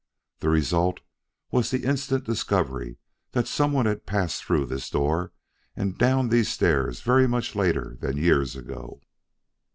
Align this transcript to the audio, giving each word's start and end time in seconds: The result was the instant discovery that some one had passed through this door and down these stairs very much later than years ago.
The 0.39 0.49
result 0.49 0.99
was 1.51 1.69
the 1.69 1.83
instant 1.83 2.23
discovery 2.23 2.97
that 3.33 3.47
some 3.47 3.71
one 3.71 3.85
had 3.85 4.07
passed 4.07 4.43
through 4.43 4.65
this 4.65 4.89
door 4.89 5.31
and 5.75 5.95
down 5.95 6.29
these 6.29 6.49
stairs 6.49 7.01
very 7.01 7.27
much 7.27 7.55
later 7.55 7.97
than 8.01 8.17
years 8.17 8.55
ago. 8.55 8.99